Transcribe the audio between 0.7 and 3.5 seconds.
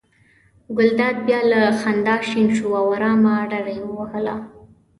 ګلداد بیا له خندا شین شو او آرامه